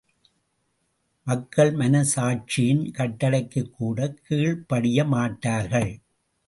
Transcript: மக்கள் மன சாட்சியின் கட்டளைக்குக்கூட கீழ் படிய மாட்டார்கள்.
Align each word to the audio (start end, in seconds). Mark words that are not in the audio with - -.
மக்கள் 1.27 1.71
மன 1.71 2.01
சாட்சியின் 2.13 2.83
கட்டளைக்குக்கூட 2.97 3.99
கீழ் 4.25 4.65
படிய 4.67 5.05
மாட்டார்கள். 5.05 5.91